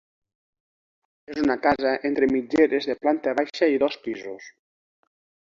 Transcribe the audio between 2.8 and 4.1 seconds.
de planta baixa i dos